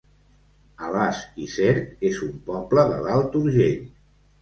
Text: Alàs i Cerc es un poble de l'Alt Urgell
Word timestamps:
Alàs 0.87 1.19
i 1.45 1.51
Cerc 1.57 2.09
es 2.11 2.25
un 2.31 2.35
poble 2.51 2.89
de 2.91 3.01
l'Alt 3.07 3.43
Urgell 3.45 3.83